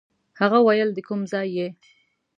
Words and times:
هغه 0.39 0.59
ویل 0.65 0.89
د 0.93 0.99
کوم 1.07 1.21
ځای 1.31 1.47
یې. 1.57 1.67